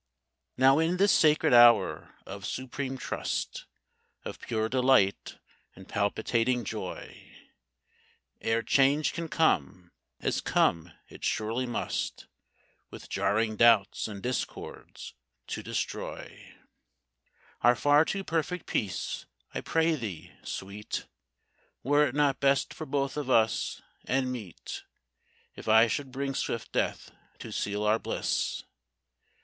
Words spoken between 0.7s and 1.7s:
in this sacred